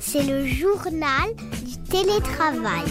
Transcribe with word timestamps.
C'est 0.00 0.24
le 0.24 0.46
journal 0.46 1.28
du 1.64 1.76
télétravail. 1.88 2.84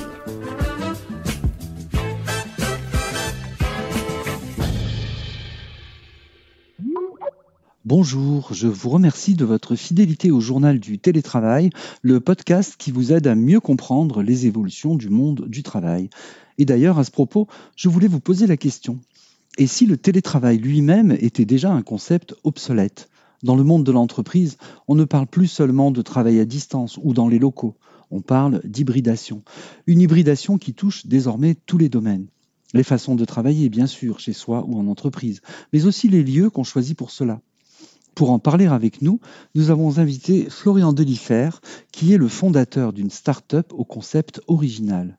Bonjour, 7.83 8.53
je 8.53 8.67
vous 8.67 8.89
remercie 8.89 9.35
de 9.35 9.45
votre 9.45 9.75
fidélité 9.75 10.31
au 10.31 10.39
journal 10.39 10.79
du 10.79 10.97
télétravail, 10.97 11.69
le 12.01 12.19
podcast 12.19 12.75
qui 12.77 12.91
vous 12.91 13.11
aide 13.11 13.27
à 13.27 13.35
mieux 13.35 13.59
comprendre 13.59 14.23
les 14.23 14.47
évolutions 14.47 14.95
du 14.95 15.09
monde 15.09 15.45
du 15.47 15.61
travail. 15.61 16.09
Et 16.57 16.65
d'ailleurs, 16.65 16.99
à 16.99 17.03
ce 17.03 17.11
propos, 17.11 17.47
je 17.75 17.89
voulais 17.89 18.07
vous 18.07 18.19
poser 18.19 18.47
la 18.47 18.57
question. 18.57 18.99
Et 19.57 19.67
si 19.67 19.85
le 19.85 19.97
télétravail 19.97 20.57
lui-même 20.57 21.15
était 21.19 21.45
déjà 21.45 21.71
un 21.71 21.81
concept 21.81 22.33
obsolète? 22.43 23.09
Dans 23.43 23.55
le 23.55 23.63
monde 23.63 23.83
de 23.83 23.91
l'entreprise, 23.91 24.57
on 24.87 24.95
ne 24.95 25.03
parle 25.03 25.27
plus 25.27 25.47
seulement 25.47 25.91
de 25.91 26.01
travail 26.01 26.39
à 26.39 26.45
distance 26.45 26.99
ou 27.01 27.13
dans 27.13 27.27
les 27.27 27.39
locaux, 27.39 27.75
on 28.11 28.21
parle 28.21 28.61
d'hybridation. 28.63 29.43
Une 29.87 30.01
hybridation 30.01 30.57
qui 30.57 30.73
touche 30.73 31.05
désormais 31.05 31.55
tous 31.65 31.77
les 31.77 31.89
domaines. 31.89 32.27
Les 32.73 32.83
façons 32.83 33.15
de 33.15 33.25
travailler, 33.25 33.69
bien 33.69 33.87
sûr, 33.87 34.19
chez 34.19 34.33
soi 34.33 34.65
ou 34.67 34.77
en 34.77 34.87
entreprise, 34.87 35.41
mais 35.73 35.85
aussi 35.85 36.07
les 36.07 36.23
lieux 36.23 36.49
qu'on 36.49 36.63
choisit 36.63 36.97
pour 36.97 37.11
cela. 37.11 37.41
Pour 38.15 38.31
en 38.31 38.39
parler 38.39 38.65
avec 38.65 39.01
nous, 39.01 39.19
nous 39.55 39.69
avons 39.69 39.97
invité 39.97 40.49
Florian 40.49 40.93
Delifer, 40.93 41.49
qui 41.91 42.13
est 42.13 42.17
le 42.17 42.29
fondateur 42.29 42.93
d'une 42.93 43.09
start-up 43.09 43.73
au 43.73 43.83
concept 43.83 44.41
original. 44.47 45.17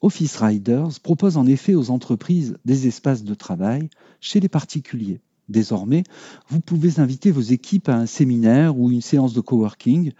Office 0.00 0.36
Riders 0.36 1.00
propose 1.02 1.36
en 1.36 1.46
effet 1.46 1.74
aux 1.74 1.90
entreprises 1.90 2.56
des 2.64 2.86
espaces 2.86 3.24
de 3.24 3.34
travail 3.34 3.90
chez 4.20 4.40
les 4.40 4.48
particuliers. 4.48 5.20
Désormais, 5.48 6.04
vous 6.48 6.60
pouvez 6.60 7.00
inviter 7.00 7.30
vos 7.30 7.40
équipes 7.40 7.88
à 7.88 7.96
un 7.96 8.06
séminaire 8.06 8.78
ou 8.78 8.90
une 8.90 9.00
séance 9.00 9.32
de 9.32 9.40
coworking 9.40 10.12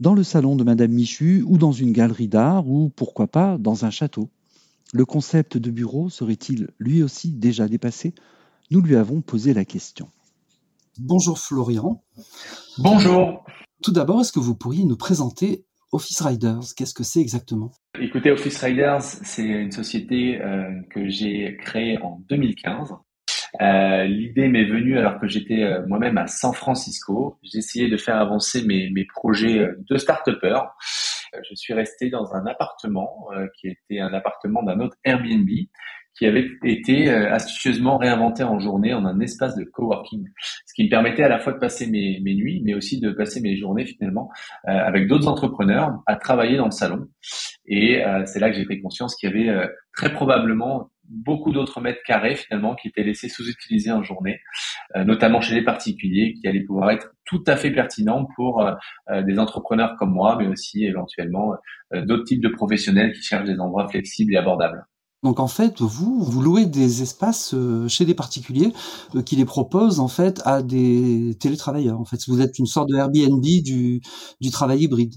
dans 0.00 0.14
le 0.14 0.22
salon 0.22 0.54
de 0.54 0.64
Madame 0.64 0.92
Michu 0.92 1.42
ou 1.46 1.58
dans 1.58 1.72
une 1.72 1.92
galerie 1.92 2.28
d'art 2.28 2.68
ou 2.68 2.90
pourquoi 2.94 3.26
pas 3.26 3.58
dans 3.58 3.84
un 3.84 3.90
château. 3.90 4.30
Le 4.92 5.04
concept 5.04 5.58
de 5.58 5.70
bureau 5.70 6.08
serait-il 6.08 6.68
lui 6.78 7.02
aussi 7.02 7.32
déjà 7.32 7.68
dépassé? 7.68 8.14
Nous 8.70 8.80
lui 8.80 8.96
avons 8.96 9.20
posé 9.20 9.52
la 9.52 9.64
question. 9.64 10.08
Bonjour 10.98 11.38
Florian. 11.38 12.02
Bonjour. 12.78 13.44
Tout 13.82 13.92
d'abord, 13.92 14.20
est-ce 14.20 14.32
que 14.32 14.40
vous 14.40 14.54
pourriez 14.54 14.84
nous 14.84 14.96
présenter 14.96 15.64
Office 15.92 16.20
Riders? 16.20 16.74
Qu'est-ce 16.76 16.94
que 16.94 17.04
c'est 17.04 17.20
exactement? 17.20 17.70
Écoutez, 18.00 18.30
Office 18.30 18.58
Riders, 18.58 19.02
c'est 19.02 19.44
une 19.44 19.72
société 19.72 20.40
euh, 20.40 20.80
que 20.90 21.08
j'ai 21.08 21.56
créée 21.60 21.98
en 22.02 22.20
2015. 22.28 22.94
Euh, 23.60 24.04
L'idée 24.04 24.48
m'est 24.48 24.64
venue 24.64 24.98
alors 24.98 25.18
que 25.18 25.26
j'étais 25.26 25.62
euh, 25.62 25.86
moi-même 25.86 26.18
à 26.18 26.26
San 26.26 26.52
Francisco. 26.52 27.38
J'essayais 27.42 27.88
de 27.88 27.96
faire 27.96 28.16
avancer 28.16 28.64
mes, 28.64 28.90
mes 28.90 29.04
projets 29.04 29.58
euh, 29.58 29.74
de 29.88 29.96
start-upper. 29.96 30.60
Je 31.48 31.54
suis 31.54 31.74
resté 31.74 32.08
dans 32.08 32.34
un 32.34 32.46
appartement 32.46 33.28
qui 33.54 33.68
était 33.68 34.00
un 34.00 34.14
appartement 34.14 34.62
d'un 34.62 34.80
autre 34.80 34.96
Airbnb 35.04 35.46
qui 36.18 36.26
avait 36.26 36.50
été 36.64 37.08
euh, 37.08 37.32
astucieusement 37.32 37.96
réinventé 37.96 38.42
en 38.42 38.58
journée 38.58 38.92
en 38.92 39.04
un 39.04 39.20
espace 39.20 39.54
de 39.54 39.62
coworking, 39.62 40.26
ce 40.66 40.74
qui 40.74 40.84
me 40.84 40.90
permettait 40.90 41.22
à 41.22 41.28
la 41.28 41.38
fois 41.38 41.52
de 41.52 41.58
passer 41.58 41.86
mes, 41.86 42.20
mes 42.24 42.34
nuits, 42.34 42.60
mais 42.64 42.74
aussi 42.74 43.00
de 43.00 43.12
passer 43.12 43.40
mes 43.40 43.56
journées 43.56 43.86
finalement 43.86 44.30
euh, 44.66 44.72
avec 44.72 45.06
d'autres 45.06 45.28
entrepreneurs 45.28 46.02
à 46.06 46.16
travailler 46.16 46.56
dans 46.56 46.64
le 46.64 46.72
salon. 46.72 47.06
Et 47.66 48.04
euh, 48.04 48.24
c'est 48.26 48.40
là 48.40 48.50
que 48.50 48.56
j'ai 48.56 48.64
pris 48.64 48.82
conscience 48.82 49.14
qu'il 49.14 49.30
y 49.30 49.48
avait 49.48 49.68
très 49.94 50.12
probablement 50.12 50.90
beaucoup 51.08 51.52
d'autres 51.52 51.80
mètres 51.80 52.02
carrés 52.06 52.36
finalement 52.36 52.74
qui 52.74 52.88
étaient 52.88 53.02
laissés 53.02 53.28
sous-utilisés 53.28 53.90
en 53.90 54.02
journée, 54.02 54.40
notamment 54.94 55.40
chez 55.40 55.54
les 55.54 55.64
particuliers, 55.64 56.34
qui 56.34 56.46
allaient 56.46 56.64
pouvoir 56.64 56.90
être 56.90 57.10
tout 57.24 57.42
à 57.46 57.56
fait 57.56 57.70
pertinents 57.70 58.26
pour 58.36 58.64
des 59.10 59.38
entrepreneurs 59.38 59.96
comme 59.98 60.12
moi, 60.12 60.36
mais 60.38 60.46
aussi 60.46 60.84
éventuellement 60.84 61.54
d'autres 61.94 62.24
types 62.24 62.42
de 62.42 62.48
professionnels 62.48 63.12
qui 63.12 63.22
cherchent 63.22 63.48
des 63.48 63.58
endroits 63.58 63.88
flexibles 63.88 64.34
et 64.34 64.36
abordables. 64.36 64.84
Donc 65.24 65.40
en 65.40 65.48
fait, 65.48 65.80
vous, 65.80 66.22
vous 66.22 66.40
louez 66.40 66.66
des 66.66 67.02
espaces 67.02 67.52
euh, 67.52 67.88
chez 67.88 68.04
des 68.04 68.14
particuliers 68.14 68.72
euh, 69.16 69.22
qui 69.22 69.34
les 69.34 69.44
proposent 69.44 69.98
en 69.98 70.06
fait 70.06 70.40
à 70.44 70.62
des 70.62 71.36
télétravailleurs. 71.40 72.00
En 72.00 72.04
fait, 72.04 72.20
vous 72.28 72.40
êtes 72.40 72.58
une 72.58 72.66
sorte 72.66 72.88
de 72.88 72.96
Airbnb 72.96 73.42
du, 73.42 74.00
du 74.40 74.50
travail 74.50 74.84
hybride. 74.84 75.14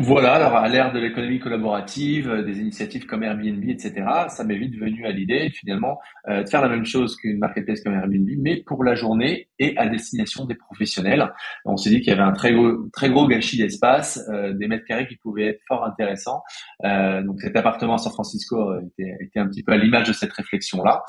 Voilà, 0.00 0.34
alors 0.34 0.54
à 0.54 0.68
l'ère 0.68 0.92
de 0.92 1.00
l'économie 1.00 1.40
collaborative, 1.40 2.30
euh, 2.30 2.44
des 2.44 2.60
initiatives 2.60 3.04
comme 3.04 3.24
Airbnb, 3.24 3.68
etc., 3.68 4.06
ça 4.28 4.44
m'est 4.44 4.56
vite 4.56 4.78
venu 4.78 5.04
à 5.04 5.10
l'idée 5.10 5.50
finalement 5.50 5.98
euh, 6.28 6.44
de 6.44 6.48
faire 6.48 6.62
la 6.62 6.68
même 6.68 6.84
chose 6.84 7.16
qu'une 7.16 7.38
marketplace 7.38 7.80
comme 7.80 7.94
Airbnb, 7.94 8.28
mais 8.38 8.62
pour 8.62 8.84
la 8.84 8.94
journée 8.94 9.48
et 9.58 9.76
à 9.76 9.88
destination 9.88 10.44
des 10.44 10.54
professionnels. 10.54 11.28
On 11.64 11.76
s'est 11.76 11.90
dit 11.90 11.98
qu'il 11.98 12.10
y 12.10 12.12
avait 12.12 12.22
un 12.22 12.32
très 12.32 12.52
gros, 12.52 12.86
très 12.92 13.10
gros 13.10 13.26
gâchis 13.26 13.58
d'espace, 13.58 14.20
euh, 14.32 14.52
des 14.52 14.68
mètres 14.68 14.84
carrés 14.84 15.08
qui 15.08 15.16
pouvaient 15.16 15.48
être 15.48 15.62
fort 15.66 15.84
intéressants. 15.84 16.44
donc 16.84 17.40
cet 17.40 17.56
appartement 17.56 17.94
à 17.94 17.98
San 17.98 18.12
Francisco 18.12 18.78
était, 18.80 19.16
était 19.20 19.40
un 19.40 19.48
petit 19.48 19.64
peu 19.64 19.72
à 19.72 19.76
l'image 19.76 20.06
de 20.06 20.12
cette 20.12 20.32
réflexion-là. 20.32 21.02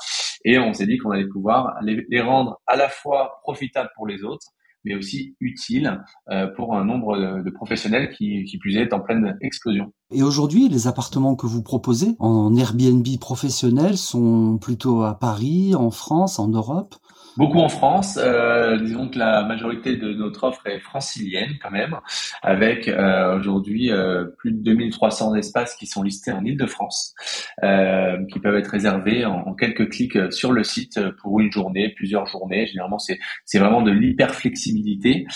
Et 0.44 0.58
on 0.58 0.72
s'est 0.72 0.86
dit 0.86 0.98
qu'on 0.98 1.12
allait 1.12 1.28
pouvoir 1.28 1.78
les 1.82 2.20
rendre 2.20 2.60
à 2.66 2.74
la 2.74 2.88
fois 2.88 3.38
profitables 3.44 3.90
pour 3.94 4.08
les 4.08 4.24
autres, 4.24 4.48
mais 4.84 4.94
aussi 4.94 5.36
utile 5.40 6.00
euh, 6.30 6.46
pour 6.56 6.76
un 6.76 6.84
nombre 6.84 7.42
de, 7.42 7.50
professionnels 7.50 8.10
qui, 8.10 8.44
qui 8.44 8.58
plus 8.58 8.76
est 8.76 8.92
en 8.92 9.00
pleine 9.00 9.36
explosion. 9.40 9.92
Et 10.12 10.22
aujourd'hui, 10.22 10.68
les 10.68 10.86
appartements 10.86 11.36
que 11.36 11.46
vous 11.46 11.62
proposez 11.62 12.16
en 12.18 12.56
Airbnb 12.56 13.06
professionnel 13.20 13.96
sont 13.96 14.58
plutôt 14.58 15.02
à 15.02 15.18
Paris, 15.18 15.74
en 15.74 15.90
France, 15.90 16.38
en 16.38 16.48
Europe? 16.48 16.94
Beaucoup 17.36 17.58
en 17.58 17.68
France. 17.68 18.18
Euh, 18.20 18.78
disons 18.78 19.08
que 19.08 19.18
la 19.18 19.44
majorité 19.44 19.96
de 19.96 20.12
notre 20.12 20.44
offre 20.44 20.66
est 20.66 20.80
francilienne 20.80 21.58
quand 21.62 21.70
même, 21.70 21.96
avec 22.42 22.88
euh, 22.88 23.38
aujourd'hui 23.38 23.92
euh, 23.92 24.24
plus 24.38 24.52
de 24.52 24.62
2300 24.62 25.36
espaces 25.36 25.74
qui 25.76 25.86
sont 25.86 26.02
listés 26.02 26.32
en 26.32 26.44
Ile-de-France, 26.44 27.14
euh, 27.62 28.18
qui 28.32 28.40
peuvent 28.40 28.56
être 28.56 28.70
réservés 28.70 29.24
en, 29.24 29.54
quelques 29.54 29.90
clics 29.90 30.32
sur 30.32 30.52
le 30.52 30.64
site 30.64 31.00
pour 31.22 31.40
une 31.40 31.52
journée, 31.52 31.92
plusieurs 31.96 32.26
journées. 32.26 32.66
Généralement, 32.66 32.98
c'est 32.98 33.58
vraiment 33.58 33.82
de 33.82 33.90
l'hyper 33.90 34.34
flexibilité 34.34 35.26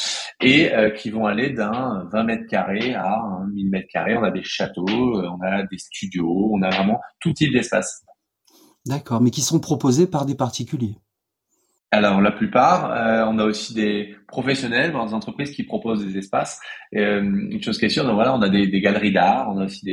et 0.40 0.72
euh, 0.72 0.90
qui 0.90 1.10
vont 1.10 1.26
aller 1.26 1.50
d'un 1.50 2.08
20 2.12 2.24
mètres 2.24 2.46
carrés 2.48 2.94
à 2.94 3.22
1000 3.52 3.70
mètres 3.70 3.88
carrés. 3.92 4.16
On 4.16 4.24
a 4.24 4.30
des 4.30 4.42
châteaux, 4.42 4.84
on 4.88 5.40
a 5.42 5.62
des 5.64 5.78
studios, 5.78 6.50
on 6.52 6.62
a 6.62 6.70
vraiment 6.70 7.00
tout 7.20 7.32
type 7.32 7.52
d'espace. 7.52 8.04
D'accord, 8.86 9.20
mais 9.20 9.30
qui 9.30 9.40
sont 9.40 9.60
proposés 9.60 10.06
par 10.06 10.26
des 10.26 10.34
particuliers. 10.34 10.98
Alors 11.94 12.20
la 12.20 12.32
plupart, 12.32 12.90
euh, 12.90 13.24
on 13.24 13.38
a 13.38 13.44
aussi 13.44 13.72
des 13.72 14.16
professionnels 14.26 14.90
dans 14.90 15.06
des 15.06 15.14
entreprises 15.14 15.52
qui 15.52 15.62
proposent 15.62 16.04
des 16.04 16.18
espaces. 16.18 16.60
Euh, 16.96 17.20
une 17.22 17.62
chose 17.62 17.78
qui 17.78 17.84
est 17.84 17.88
sûre, 17.88 18.04
donc 18.04 18.14
voilà, 18.14 18.34
on 18.34 18.42
a 18.42 18.48
des, 18.48 18.80
galeries 18.80 19.12
d'art, 19.12 19.48
on 19.48 19.60
a 19.60 19.66
aussi 19.66 19.84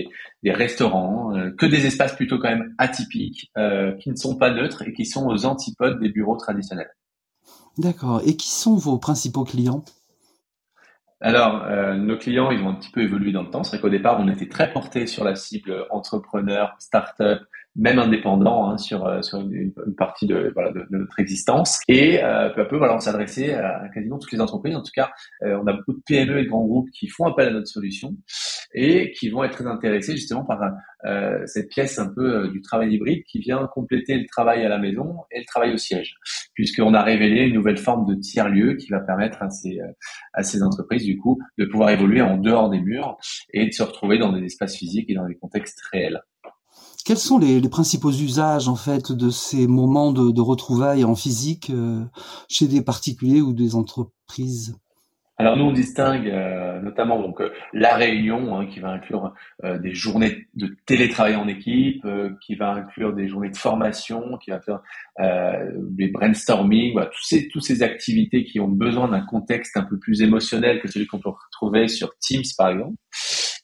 des, 0.41 0.51
restaurants, 0.51 1.37
euh, 1.37 1.51
que 1.51 1.67
des 1.67 1.85
espaces 1.85 2.15
plutôt 2.15 2.39
quand 2.39 2.49
même 2.49 2.73
atypiques, 2.79 3.51
qui 3.99 4.09
ne 4.09 4.15
sont 4.15 4.35
pas 4.35 4.49
neutres 4.49 4.81
et 4.87 4.93
qui 4.93 5.05
sont 5.05 5.27
aux 5.27 5.45
antipodes 5.45 5.99
des 5.99 6.09
bureaux 6.09 6.37
traditionnels. 6.37 6.89
D'accord. 7.77 8.23
Et 8.25 8.35
qui 8.35 8.49
sont 8.49 8.75
vos 8.75 8.97
principaux 8.97 9.43
clients? 9.43 9.85
Alors, 11.19 11.67
nos 11.97 12.17
clients, 12.17 12.49
ils 12.49 12.63
ont 12.63 12.69
un 12.69 12.73
petit 12.73 12.89
peu 12.89 13.01
évolué 13.01 13.31
dans 13.31 13.43
le 13.43 13.51
temps. 13.51 13.63
C'est 13.63 13.77
vrai 13.77 13.81
qu'au 13.81 13.89
départ, 13.89 14.19
on 14.19 14.27
était 14.27 14.47
très 14.47 14.73
porté 14.73 15.05
sur 15.05 15.23
la 15.23 15.35
cible 15.35 15.85
entrepreneur, 15.91 16.75
start-up, 16.79 17.43
même 17.75 17.99
indépendant 17.99 18.69
hein, 18.69 18.77
sur 18.77 19.05
euh, 19.05 19.21
sur 19.21 19.39
une, 19.39 19.73
partie 19.97 20.27
de, 20.27 20.51
voilà, 20.53 20.71
de, 20.71 20.85
notre 20.91 21.19
existence. 21.19 21.79
Et 21.87 22.23
euh, 22.23 22.49
peu 22.49 22.61
à 22.61 22.65
peu 22.65 22.77
voilà 22.77 22.95
on 22.95 22.99
s'adressait 22.99 23.53
à, 23.53 23.87
quasiment 23.93 24.19
toutes 24.19 24.31
les 24.31 24.41
entreprises. 24.41 24.75
En 24.75 24.81
tout 24.81 24.91
cas 24.93 25.11
euh, 25.43 25.57
on 25.61 25.67
a 25.67 25.73
beaucoup 25.73 25.93
de 25.93 26.01
PME 26.05 26.39
et 26.39 26.43
de 26.43 26.49
grands 26.49 26.65
groupes 26.65 26.89
qui 26.91 27.07
font 27.07 27.25
appel 27.25 27.47
à 27.47 27.51
notre 27.51 27.67
solution 27.67 28.15
et 28.73 29.11
qui 29.11 29.29
vont 29.29 29.43
être 29.43 29.53
très 29.53 29.67
intéressés 29.67 30.15
justement 30.15 30.43
par 30.43 30.59
euh, 31.05 31.41
cette 31.45 31.69
pièce 31.69 31.97
un 31.99 32.07
peu 32.13 32.49
du 32.49 32.61
travail 32.61 32.93
hybride 32.93 33.23
qui 33.23 33.39
vient 33.39 33.67
compléter 33.73 34.17
le 34.17 34.25
travail 34.25 34.65
à 34.65 34.69
la 34.69 34.77
maison 34.77 35.17
et 35.31 35.39
le 35.39 35.45
travail 35.45 35.73
au 35.73 35.77
siège. 35.77 36.15
Puisqu'on 36.53 36.93
a 36.93 37.03
révélé 37.03 37.43
une 37.43 37.55
nouvelle 37.55 37.77
forme 37.77 38.05
de 38.05 38.19
tiers 38.19 38.49
lieu 38.49 38.75
qui 38.75 38.89
va 38.89 38.99
permettre 38.99 39.41
à 39.41 39.49
ces 39.49 39.79
à 40.33 40.43
ces 40.43 40.61
entreprises 40.61 41.05
du 41.05 41.17
coup 41.17 41.39
de 41.57 41.65
pouvoir 41.65 41.89
évoluer 41.89 42.21
en 42.21 42.37
dehors 42.37 42.69
des 42.69 42.79
murs 42.79 43.17
et 43.53 43.67
de 43.67 43.71
se 43.71 43.83
retrouver 43.83 44.17
dans 44.17 44.31
des 44.33 44.43
espaces 44.43 44.75
physiques 44.75 45.09
et 45.09 45.15
dans 45.15 45.27
des 45.27 45.35
contextes 45.35 45.81
réels. 45.91 46.21
Quels 47.03 47.17
sont 47.17 47.39
les, 47.39 47.61
principaux 47.69 48.11
usages 48.11 48.67
en 48.67 48.75
fait 48.75 49.11
de 49.11 49.29
ces 49.29 49.67
moments 49.67 50.11
de, 50.11 50.41
retrouvailles 50.41 51.03
en 51.03 51.15
physique 51.15 51.71
euh, 51.71 52.03
chez 52.47 52.67
des 52.67 52.83
particuliers 52.83 53.41
ou 53.41 53.53
des 53.53 53.75
entreprises? 53.75 54.77
Alors 55.37 55.57
nous 55.57 55.63
on 55.63 55.71
distingue 55.71 56.27
euh, 56.27 56.79
notamment 56.81 57.19
donc 57.19 57.41
euh, 57.41 57.51
la 57.73 57.95
réunion 57.95 58.55
hein, 58.55 58.67
qui 58.67 58.79
va 58.79 58.89
inclure 58.89 59.33
des 59.63 59.95
journées 59.95 60.45
de 60.53 60.75
télétravail 60.85 61.35
en 61.35 61.47
équipe, 61.47 62.05
qui 62.45 62.53
va 62.53 62.73
inclure 62.73 63.13
des 63.13 63.27
journées 63.27 63.49
de 63.49 63.57
formation, 63.57 64.37
qui 64.37 64.51
va 64.51 64.59
faire 64.59 64.81
des 65.77 66.09
brainstorming, 66.09 66.93
tous 66.93 67.23
ces 67.23 67.47
toutes 67.47 67.63
ces 67.63 67.81
activités 67.81 68.43
qui 68.43 68.59
ont 68.59 68.67
besoin 68.67 69.07
d'un 69.07 69.21
contexte 69.21 69.75
un 69.77 69.83
peu 69.83 69.97
plus 69.97 70.21
émotionnel 70.21 70.79
que 70.79 70.87
celui 70.87 71.07
qu'on 71.07 71.19
peut 71.19 71.29
retrouver 71.29 71.87
sur 71.87 72.11
Teams 72.19 72.43
par 72.57 72.69
exemple. 72.69 72.95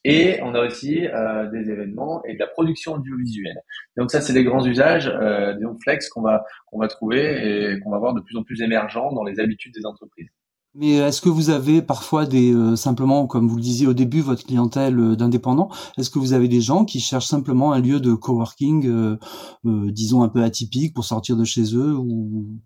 Et 0.10 0.40
on 0.42 0.56
a 0.56 0.66
aussi 0.66 1.06
euh, 1.06 1.52
des 1.52 1.70
événements 1.70 2.24
et 2.24 2.36
de 2.36 2.40
la 2.40 2.48
production 2.48 2.94
audiovisuelle. 2.94 3.62
Donc 3.98 4.10
ça, 4.10 4.22
c'est 4.22 4.32
des 4.32 4.46
grands 4.46 4.66
usages, 4.66 5.08
euh, 5.08 5.54
disons 5.56 5.76
flex 5.84 6.08
qu'on 6.08 6.22
va 6.22 6.46
qu'on 6.68 6.80
va 6.80 6.88
trouver 6.88 7.74
et 7.74 7.80
qu'on 7.82 7.92
va 7.92 8.00
voir 8.00 8.14
de 8.14 8.22
plus 8.22 8.38
en 8.38 8.44
plus 8.44 8.62
émergents 8.62 9.12
dans 9.12 9.26
les 9.26 9.42
habitudes 9.42 9.74
des 9.74 9.86
entreprises. 9.86 10.30
Mais 10.76 10.94
est-ce 10.94 11.20
que 11.20 11.28
vous 11.28 11.50
avez 11.50 11.82
parfois 11.82 12.26
des 12.26 12.54
simplement, 12.78 13.28
comme 13.28 13.50
vous 13.50 13.58
le 13.58 13.62
disiez 13.62 13.88
au 13.88 13.94
début, 13.94 14.22
votre 14.22 14.46
clientèle 14.46 15.16
d'indépendants 15.18 15.70
Est-ce 15.98 16.10
que 16.10 16.20
vous 16.20 16.34
avez 16.34 16.48
des 16.48 16.62
gens 16.62 16.86
qui 16.86 17.00
cherchent 17.00 17.26
simplement 17.26 17.74
un 17.74 17.82
lieu 17.82 18.00
de 18.00 18.14
coworking, 18.14 19.18
disons 19.66 20.22
un 20.22 20.30
peu 20.30 20.44
atypique, 20.44 20.94
pour 20.94 21.04
sortir 21.04 21.36
de 21.36 21.46
chez 21.46 21.76
eux 21.76 21.96
ou 21.98 22.60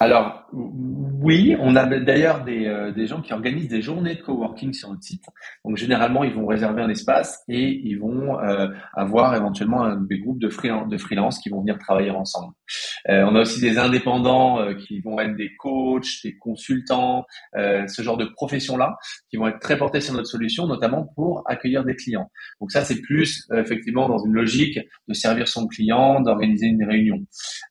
alors 0.00 0.46
oui, 0.52 1.56
on 1.60 1.76
a 1.76 1.84
d'ailleurs 1.84 2.44
des, 2.44 2.66
euh, 2.66 2.92
des, 2.92 3.06
gens 3.06 3.20
qui 3.20 3.32
organisent 3.32 3.68
des 3.68 3.82
journées 3.82 4.14
de 4.14 4.22
coworking 4.22 4.72
sur 4.72 4.88
notre 4.88 5.02
site. 5.02 5.24
Donc 5.64 5.76
généralement, 5.76 6.24
ils 6.24 6.32
vont 6.32 6.46
réserver 6.46 6.80
un 6.80 6.88
espace 6.88 7.42
et 7.48 7.80
ils 7.84 7.96
vont 7.96 8.38
euh, 8.38 8.68
avoir 8.94 9.34
éventuellement 9.34 9.82
un, 9.82 10.00
des 10.00 10.20
groupes 10.20 10.38
de 10.38 10.48
freelance, 10.48 10.88
de 10.88 10.96
freelance 10.96 11.38
qui 11.40 11.50
vont 11.50 11.60
venir 11.60 11.76
travailler 11.78 12.10
ensemble. 12.10 12.54
Euh, 13.08 13.24
on 13.24 13.34
a 13.34 13.40
aussi 13.40 13.60
des 13.60 13.78
indépendants 13.78 14.60
euh, 14.60 14.74
qui 14.74 15.00
vont 15.00 15.18
être 15.20 15.36
des 15.36 15.50
coachs, 15.58 16.22
des 16.24 16.36
consultants, 16.38 17.24
ce 17.54 18.02
genre 18.02 18.16
de 18.16 18.26
professions-là, 18.26 18.96
qui 19.30 19.36
vont 19.36 19.48
être 19.48 19.58
très 19.58 19.76
portés 19.76 20.00
sur 20.00 20.14
notre 20.14 20.28
solution, 20.28 20.66
notamment 20.66 21.08
pour 21.14 21.42
accueillir 21.46 21.84
des 21.84 21.96
clients. 21.96 22.30
Donc 22.60 22.70
ça, 22.70 22.84
c'est 22.84 23.00
plus 23.00 23.46
effectivement 23.54 24.08
dans 24.08 24.18
une 24.18 24.32
logique 24.32 24.78
de 25.08 25.14
servir 25.14 25.48
son 25.48 25.66
client, 25.66 26.20
d'organiser 26.20 26.66
une 26.66 26.84
réunion. 26.84 27.18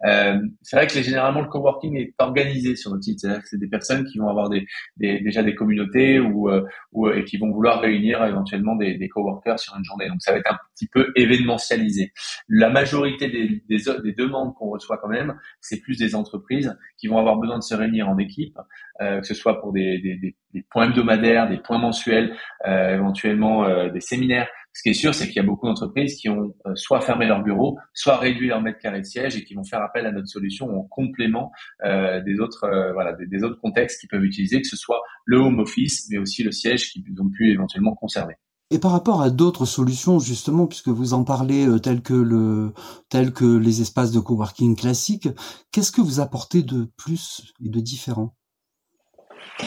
c'est 0.04 0.76
vrai 0.76 0.88
que 0.88 1.02
généralement 1.02 1.42
le 1.42 1.48
coworking 1.48 1.96
est 1.98 2.17
organisé 2.20 2.76
sur 2.76 2.92
notre 2.92 3.04
site. 3.04 3.20
C'est-à-dire 3.20 3.42
que 3.42 3.48
c'est 3.48 3.60
des 3.60 3.68
personnes 3.68 4.06
qui 4.06 4.18
vont 4.18 4.30
avoir 4.30 4.50
des, 4.50 4.66
des 4.98 5.20
déjà 5.20 5.44
des 5.44 5.56
communautés 5.56 6.20
ou, 6.20 6.50
euh, 6.50 6.64
ou, 6.92 7.10
et 7.10 7.24
qui 7.26 7.38
vont 7.38 7.52
vouloir 7.52 7.82
réunir 7.82 8.24
éventuellement 8.26 8.76
des, 8.76 8.96
des 8.96 9.10
coworkers 9.10 9.60
sur 9.60 9.76
une 9.78 9.84
journée. 9.84 10.08
Donc 10.08 10.22
ça 10.22 10.32
va 10.32 10.40
être 10.40 10.52
un 10.52 10.58
petit 10.76 10.88
peu 10.88 11.12
événementialisé. 11.16 12.12
La 12.48 12.70
majorité 12.70 13.30
des, 13.30 13.64
des, 13.70 13.84
des 14.04 14.14
demandes 14.14 14.54
qu'on 14.56 14.70
reçoit 14.70 14.98
quand 14.98 15.10
même, 15.10 15.38
c'est 15.62 15.82
plus 15.82 15.98
des 15.98 16.16
entreprises 16.16 16.78
qui 16.98 17.08
vont 17.08 17.18
avoir 17.18 17.38
besoin 17.38 17.58
de 17.58 17.64
se 17.64 17.76
réunir 17.76 18.10
en 18.10 18.18
équipe, 18.18 18.58
euh, 19.02 19.20
que 19.20 19.28
ce 19.28 19.34
soit 19.34 19.60
pour 19.60 19.74
des, 19.74 20.00
des, 20.00 20.16
des, 20.16 20.36
points 20.72 20.88
hebdomadaires, 20.88 21.50
des 21.50 21.58
points 21.58 21.78
mensuels, 21.78 22.36
euh, 22.68 22.96
éventuellement 22.96 23.66
euh, 23.66 23.90
des 23.90 24.02
séminaires. 24.02 24.48
Ce 24.78 24.84
qui 24.84 24.90
est 24.90 24.94
sûr, 24.94 25.16
c'est 25.16 25.26
qu'il 25.26 25.38
y 25.38 25.40
a 25.40 25.44
beaucoup 25.44 25.66
d'entreprises 25.66 26.18
qui 26.18 26.30
ont 26.30 26.54
euh, 26.68 26.76
soit 26.76 27.02
fermé 27.02 27.26
leur 27.26 27.42
bureau, 27.42 27.80
soit 27.96 28.18
réduit 28.18 28.50
leur 28.50 28.62
mètre 28.62 28.78
carré 28.78 29.02
de 29.02 29.06
siège 29.08 29.36
et 29.36 29.44
qui 29.44 29.56
vont 29.56 29.64
faire 29.64 29.82
appel 29.82 30.06
à 30.06 30.12
notre 30.12 30.28
solution 30.28 30.70
en 30.70 30.84
complément 30.84 31.52
euh, 31.84 32.22
des 32.22 32.40
autres 32.40 32.66
euh, 32.66 32.94
voilà 32.94 33.14
des, 33.14 33.44
autres 33.44 33.60
contextes 33.60 34.00
qu'ils 34.00 34.10
peuvent 34.10 34.24
utiliser, 34.24 34.62
que 34.62 34.68
ce 34.68 34.78
soit 34.78 35.02
le 35.26 35.38
home 35.38 35.58
office, 35.58 36.08
mais 36.12 36.20
aussi 36.20 36.44
le 36.44 36.52
siège 36.52 36.92
qu'ils 36.92 37.02
ont 37.20 37.28
pu 37.28 37.52
éventuellement 37.52 37.96
conserver. 37.96 38.36
Et 38.70 38.78
par 38.78 38.92
rapport 38.92 39.24
à 39.24 39.32
d'autres 39.32 39.66
solutions, 39.66 40.20
justement, 40.20 40.68
puisque 40.68 40.90
vous 40.90 41.16
en 41.16 41.24
parlez 41.24 41.66
telles 41.82 42.04
que 42.04 42.14
le, 42.14 42.74
telles 43.10 43.34
que 43.34 43.58
les 43.58 43.82
espaces 43.82 44.12
de 44.12 44.20
coworking 44.20 44.76
classiques, 44.76 45.30
qu'est-ce 45.72 45.92
que 45.92 46.02
vous 46.02 46.20
apportez 46.20 46.62
de 46.62 46.88
plus 46.98 47.52
et 47.66 47.70
de 47.70 47.80
différent? 47.80 48.36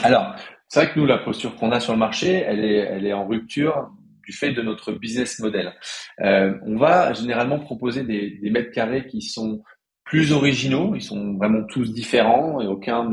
Alors, 0.04 0.36
c'est 0.68 0.84
vrai 0.84 0.94
que 0.94 1.00
nous, 1.00 1.06
la 1.06 1.18
posture 1.18 1.56
qu'on 1.56 1.72
a 1.72 1.80
sur 1.80 1.94
le 1.94 1.98
marché, 1.98 2.30
elle 2.30 2.64
est, 2.64 2.76
elle 2.76 3.04
est 3.04 3.12
en 3.12 3.26
rupture 3.26 3.90
du 4.31 4.37
fait 4.37 4.53
de 4.53 4.62
notre 4.62 4.93
business 4.93 5.41
model. 5.41 5.75
Euh, 6.21 6.55
on 6.65 6.77
va 6.77 7.12
généralement 7.12 7.59
proposer 7.59 8.05
des, 8.05 8.38
des 8.41 8.50
mètres 8.50 8.71
carrés 8.71 9.06
qui 9.06 9.23
sont 9.23 9.62
plus 10.11 10.32
originaux, 10.32 10.97
ils 10.97 11.03
sont 11.03 11.35
vraiment 11.35 11.65
tous 11.69 11.93
différents 11.93 12.61
et 12.61 12.67
aucun 12.67 13.09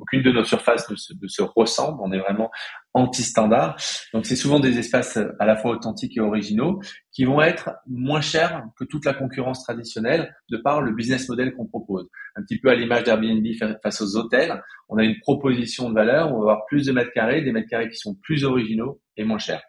aucune 0.00 0.22
de 0.22 0.32
nos 0.32 0.44
surfaces 0.44 0.88
ne 0.88 0.96
se, 0.96 1.12
ne 1.20 1.28
se 1.28 1.42
ressemble. 1.42 1.98
On 2.02 2.12
est 2.12 2.18
vraiment 2.18 2.50
anti-standard. 2.94 3.76
Donc 4.14 4.24
c'est 4.24 4.36
souvent 4.36 4.58
des 4.58 4.78
espaces 4.78 5.18
à 5.38 5.44
la 5.44 5.56
fois 5.56 5.72
authentiques 5.72 6.16
et 6.16 6.20
originaux 6.20 6.80
qui 7.12 7.26
vont 7.26 7.42
être 7.42 7.72
moins 7.86 8.22
chers 8.22 8.64
que 8.78 8.84
toute 8.84 9.04
la 9.04 9.12
concurrence 9.12 9.64
traditionnelle 9.64 10.34
de 10.48 10.56
par 10.56 10.80
le 10.80 10.92
business 10.92 11.28
model 11.28 11.52
qu'on 11.54 11.66
propose. 11.66 12.08
Un 12.36 12.42
petit 12.42 12.58
peu 12.58 12.70
à 12.70 12.74
l'image 12.74 13.04
d'Airbnb 13.04 13.46
face 13.82 14.00
aux 14.00 14.16
hôtels, 14.16 14.62
on 14.88 14.96
a 14.96 15.04
une 15.04 15.18
proposition 15.20 15.90
de 15.90 15.94
valeur, 15.94 16.32
on 16.32 16.36
va 16.36 16.52
avoir 16.52 16.66
plus 16.66 16.86
de 16.86 16.92
mètres 16.92 17.12
carrés, 17.12 17.42
des 17.42 17.52
mètres 17.52 17.68
carrés 17.68 17.90
qui 17.90 17.98
sont 17.98 18.14
plus 18.22 18.44
originaux 18.44 18.98
et 19.16 19.24
moins 19.24 19.38
chers. 19.38 19.62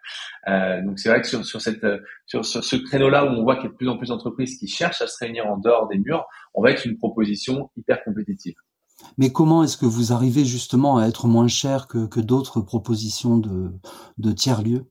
Euh, 0.47 0.81
donc 0.83 0.99
c'est 0.99 1.09
vrai 1.09 1.21
que 1.21 1.27
sur, 1.27 1.45
sur, 1.45 1.61
cette, 1.61 1.85
sur, 2.25 2.45
sur 2.45 2.63
ce 2.63 2.75
créneau-là 2.75 3.25
où 3.25 3.29
on 3.29 3.43
voit 3.43 3.55
qu'il 3.55 3.65
y 3.65 3.67
a 3.67 3.71
de 3.71 3.75
plus 3.75 3.89
en 3.89 3.97
plus 3.97 4.09
d'entreprises 4.09 4.57
qui 4.57 4.67
cherchent 4.67 5.01
à 5.01 5.07
se 5.07 5.17
réunir 5.19 5.45
en 5.47 5.57
dehors 5.57 5.87
des 5.87 5.97
murs, 5.97 6.25
on 6.53 6.61
va 6.61 6.71
être 6.71 6.85
une 6.85 6.97
proposition 6.97 7.69
hyper 7.75 8.03
compétitive. 8.03 8.55
Mais 9.17 9.31
comment 9.31 9.63
est-ce 9.63 9.77
que 9.77 9.85
vous 9.85 10.13
arrivez 10.13 10.45
justement 10.45 10.97
à 10.97 11.07
être 11.07 11.27
moins 11.27 11.47
cher 11.47 11.87
que, 11.87 12.07
que 12.07 12.19
d'autres 12.19 12.61
propositions 12.61 13.37
de, 13.37 13.71
de 14.17 14.31
tiers-lieux? 14.31 14.85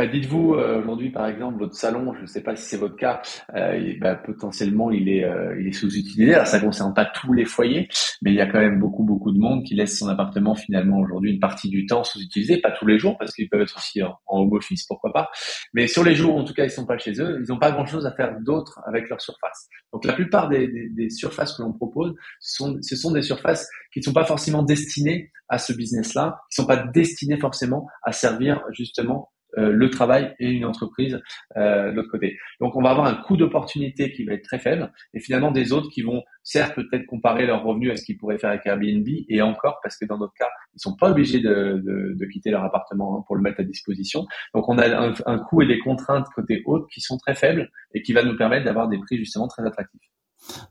Bah, 0.00 0.06
dites-vous 0.06 0.54
euh, 0.54 0.80
aujourd'hui 0.80 1.10
par 1.10 1.26
exemple 1.26 1.58
votre 1.58 1.74
salon, 1.74 2.14
je 2.14 2.22
ne 2.22 2.26
sais 2.26 2.42
pas 2.42 2.56
si 2.56 2.62
c'est 2.62 2.78
votre 2.78 2.96
cas, 2.96 3.20
euh, 3.54 3.92
bah, 4.00 4.14
potentiellement 4.14 4.90
il 4.90 5.10
est 5.10 5.24
euh, 5.24 5.54
il 5.60 5.68
est 5.68 5.72
sous-utilisé. 5.72 6.32
Alors 6.32 6.46
ça 6.46 6.58
concerne 6.58 6.94
pas 6.94 7.04
tous 7.04 7.34
les 7.34 7.44
foyers, 7.44 7.86
mais 8.22 8.30
il 8.30 8.36
y 8.36 8.40
a 8.40 8.46
quand 8.46 8.60
même 8.60 8.80
beaucoup 8.80 9.04
beaucoup 9.04 9.30
de 9.30 9.38
monde 9.38 9.62
qui 9.62 9.74
laisse 9.74 9.98
son 9.98 10.08
appartement 10.08 10.54
finalement 10.54 11.00
aujourd'hui 11.00 11.34
une 11.34 11.38
partie 11.38 11.68
du 11.68 11.84
temps 11.84 12.02
sous-utilisé, 12.02 12.62
pas 12.62 12.70
tous 12.70 12.86
les 12.86 12.98
jours 12.98 13.18
parce 13.18 13.34
qu'ils 13.34 13.50
peuvent 13.50 13.60
être 13.60 13.76
aussi 13.76 14.02
en, 14.02 14.16
home 14.28 14.50
office, 14.54 14.86
pourquoi 14.86 15.12
pas. 15.12 15.28
Mais 15.74 15.86
sur 15.86 16.02
les 16.02 16.14
jours 16.14 16.34
en 16.34 16.44
tout 16.44 16.54
cas 16.54 16.64
ils 16.64 16.70
sont 16.70 16.86
pas 16.86 16.96
chez 16.96 17.20
eux, 17.20 17.42
ils 17.44 17.52
n'ont 17.52 17.58
pas 17.58 17.70
grand-chose 17.70 18.06
à 18.06 18.12
faire 18.12 18.40
d'autre 18.40 18.80
avec 18.86 19.06
leur 19.10 19.20
surface. 19.20 19.68
Donc 19.92 20.06
la 20.06 20.14
plupart 20.14 20.48
des, 20.48 20.66
des, 20.66 20.88
des 20.88 21.10
surfaces 21.10 21.58
que 21.58 21.62
l'on 21.62 21.74
propose, 21.74 22.14
ce 22.40 22.56
sont, 22.56 22.78
ce 22.80 22.96
sont 22.96 23.12
des 23.12 23.20
surfaces 23.20 23.68
qui 23.92 23.98
ne 23.98 24.04
sont 24.04 24.14
pas 24.14 24.24
forcément 24.24 24.62
destinées 24.62 25.30
à 25.50 25.58
ce 25.58 25.74
business-là, 25.74 26.40
qui 26.50 26.54
sont 26.54 26.66
pas 26.66 26.78
destinées 26.78 27.38
forcément 27.38 27.86
à 28.02 28.12
servir 28.12 28.62
justement 28.72 29.28
euh, 29.58 29.72
le 29.72 29.90
travail 29.90 30.34
et 30.38 30.50
une 30.50 30.64
entreprise 30.64 31.20
euh, 31.56 31.90
de 31.90 31.96
l'autre 31.96 32.10
côté. 32.10 32.38
Donc 32.60 32.76
on 32.76 32.82
va 32.82 32.90
avoir 32.90 33.06
un 33.06 33.14
coût 33.14 33.36
d'opportunité 33.36 34.12
qui 34.12 34.24
va 34.24 34.34
être 34.34 34.44
très 34.44 34.58
faible 34.58 34.92
et 35.14 35.20
finalement 35.20 35.50
des 35.50 35.72
autres 35.72 35.88
qui 35.90 36.02
vont 36.02 36.22
certes 36.42 36.74
peut-être 36.74 37.06
comparer 37.06 37.46
leurs 37.46 37.62
revenus 37.62 37.92
à 37.92 37.96
ce 37.96 38.04
qu'ils 38.04 38.18
pourraient 38.18 38.38
faire 38.38 38.50
avec 38.50 38.66
Airbnb 38.66 39.06
et 39.28 39.42
encore 39.42 39.78
parce 39.82 39.96
que 39.96 40.04
dans 40.04 40.18
notre 40.18 40.34
cas 40.34 40.48
ils 40.74 40.80
sont 40.80 40.96
pas 40.96 41.10
obligés 41.10 41.40
de, 41.40 42.16
quitter 42.32 42.50
leur 42.50 42.62
appartement 42.62 43.22
pour 43.22 43.34
le 43.34 43.42
mettre 43.42 43.60
à 43.60 43.64
disposition. 43.64 44.26
Donc 44.54 44.68
on 44.68 44.78
a 44.78 44.88
un, 44.88 45.14
un 45.26 45.38
coût 45.38 45.62
et 45.62 45.66
des 45.66 45.80
contraintes 45.80 46.26
côté 46.34 46.62
haute 46.64 46.88
qui 46.90 47.00
sont 47.00 47.18
très 47.18 47.34
faibles 47.34 47.70
et 47.92 48.02
qui 48.02 48.12
va 48.12 48.22
nous 48.22 48.36
permettre 48.36 48.64
d'avoir 48.64 48.88
des 48.88 48.98
prix 48.98 49.18
justement 49.18 49.48
très 49.48 49.66
attractifs. 49.66 50.09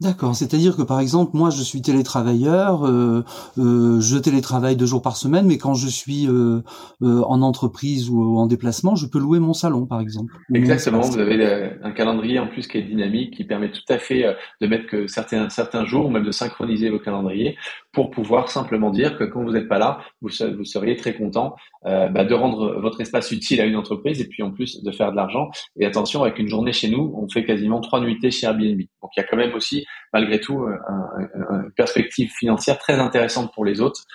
D'accord, 0.01 0.35
c'est-à-dire 0.35 0.75
que 0.75 0.81
par 0.81 0.99
exemple, 0.99 1.37
moi 1.37 1.49
je 1.49 1.61
suis 1.61 1.81
télétravailleur, 1.81 2.85
euh, 2.85 3.23
euh, 3.57 3.99
je 3.99 4.17
télétravaille 4.17 4.75
deux 4.75 4.85
jours 4.85 5.01
par 5.01 5.15
semaine, 5.15 5.45
mais 5.45 5.57
quand 5.57 5.73
je 5.73 5.87
suis 5.87 6.27
euh, 6.27 6.61
en 7.01 7.41
entreprise 7.41 8.09
ou, 8.09 8.37
en 8.37 8.47
déplacement, 8.47 8.95
je 8.95 9.05
peux 9.05 9.19
louer 9.19 9.39
mon 9.39 9.53
salon 9.53 9.85
par 9.85 10.01
exemple. 10.01 10.33
Exactement, 10.53 11.01
vous 11.01 11.19
avez 11.19 11.71
un 11.83 11.91
calendrier 11.91 12.39
en 12.39 12.47
plus 12.47 12.67
qui 12.67 12.77
est 12.77 12.83
dynamique, 12.83 13.35
qui 13.35 13.43
permet 13.43 13.71
tout 13.71 13.81
à 13.89 13.97
fait 13.97 14.25
de 14.61 14.67
mettre 14.67 14.87
que 14.87 15.07
certains, 15.07 15.49
certains 15.49 15.85
jours, 15.85 16.07
ou 16.07 16.09
même 16.09 16.23
de 16.23 16.31
synchroniser 16.31 16.89
vos 16.89 16.99
calendriers, 16.99 17.55
pour 17.99 18.11
pouvoir 18.11 18.49
simplement 18.49 18.91
dire 18.91 19.17
que 19.17 19.25
quand 19.25 19.43
vous 19.43 19.51
n'êtes 19.51 19.67
pas 19.67 19.77
là, 19.77 19.99
vous, 20.21 20.29
seriez 20.29 20.95
très 20.95 21.13
content 21.13 21.55
bah, 21.83 22.23
de 22.23 22.33
rendre 22.33 22.79
votre 22.79 23.01
espace 23.01 23.31
utile 23.31 23.59
à 23.59 23.65
une 23.65 23.75
entreprise 23.75 24.21
et 24.21 24.25
puis 24.25 24.41
en 24.41 24.51
plus 24.51 24.81
de 24.81 24.91
faire 24.91 25.11
de 25.11 25.17
l'argent. 25.17 25.49
Et 25.77 25.85
attention, 25.85 26.23
avec 26.23 26.39
une 26.39 26.47
journée 26.47 26.71
chez 26.71 26.89
nous, 26.89 27.13
on 27.17 27.27
fait 27.27 27.43
quasiment 27.43 27.81
trois 27.81 27.99
nuitées 27.99 28.31
chez 28.31 28.47
Airbnb. 28.47 28.79
Donc 29.01 29.11
il 29.15 29.19
y 29.19 29.23
a 29.23 29.23
quand 29.23 29.35
même 29.37 29.53
aussi, 29.53 29.85
malgré 30.13 30.39
tout, 30.39 30.63
euh, 30.63 30.77
une 31.35 31.71
perspective 31.75 32.31
financière 32.31 32.77
très 32.77 32.99
intéressante 32.99 33.51
pour 33.53 33.65
les 33.65 33.81
autres, 33.81 34.05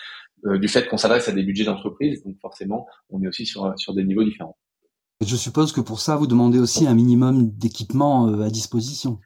euh, 0.47 0.59
du 0.59 0.69
fait 0.69 0.89
qu'on 0.89 0.97
s'adresse 0.97 1.29
à 1.29 1.33
des 1.33 1.43
budgets 1.43 1.65
d'entreprise, 1.65 2.23
donc 2.25 2.37
forcément, 2.41 2.87
on 3.11 3.23
est 3.23 3.29
aussi 3.29 3.47
sur, 3.47 3.73
sur 3.77 3.95
des 3.95 4.05
niveaux 4.05 4.25
différents. 4.25 4.57
Je 5.21 5.37
suppose 5.37 5.73
que 5.73 5.81
pour 5.81 6.01
ça, 6.01 6.17
vous 6.17 6.27
demandez 6.27 6.59
aussi 6.59 6.87
un 6.87 6.95
minimum 6.95 7.51
d'équipement 7.51 8.29
euh, 8.29 8.43
à 8.43 8.51
disposition. 8.51 9.21